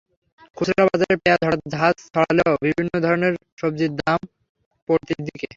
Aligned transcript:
খুচরা 0.57 0.83
বাজারে 0.87 1.15
পেঁয়াজ 1.23 1.41
হঠাৎ 1.45 1.61
ঝাঁজ 1.73 1.95
ছড়ালেও 2.07 2.53
বিভিন্ন 2.63 2.93
ধরনের 3.05 3.33
সবজির 3.59 3.91
দাম 3.99 4.19
পড়তির 4.89 5.19
দিকে। 5.27 5.47